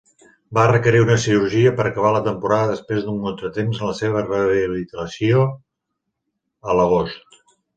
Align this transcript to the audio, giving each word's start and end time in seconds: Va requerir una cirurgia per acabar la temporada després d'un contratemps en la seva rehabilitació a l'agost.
Va 0.57 0.61
requerir 0.69 1.01
una 1.03 1.17
cirurgia 1.25 1.73
per 1.79 1.85
acabar 1.89 2.13
la 2.15 2.21
temporada 2.29 2.71
després 2.73 3.03
d'un 3.05 3.19
contratemps 3.27 3.83
en 3.83 3.91
la 3.93 3.99
seva 4.01 4.25
rehabilitació 4.31 5.45
a 6.73 6.81
l'agost. 6.81 7.43